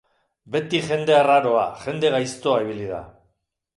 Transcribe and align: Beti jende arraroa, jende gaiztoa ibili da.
Beti 0.53 0.79
jende 0.85 1.15
arraroa, 1.17 1.67
jende 1.83 2.11
gaiztoa 2.17 2.59
ibili 2.67 2.89
da. 2.97 3.03